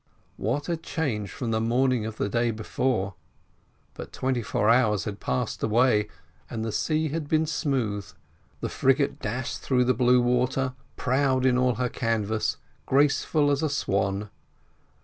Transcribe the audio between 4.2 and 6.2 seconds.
four hours had passed away,